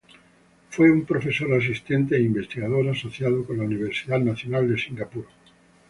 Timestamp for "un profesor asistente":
0.91-2.15